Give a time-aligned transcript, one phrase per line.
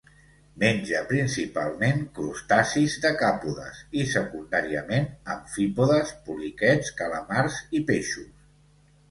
[0.61, 8.35] Menja principalment crustacis decàpodes i, secundàriament, amfípodes, poliquets, calamars i peixos.